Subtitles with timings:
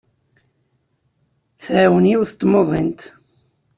[1.63, 3.01] Tɛawen yiwet n tmuḍint.